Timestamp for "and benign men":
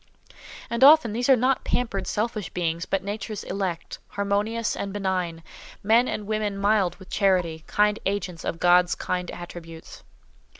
4.75-6.07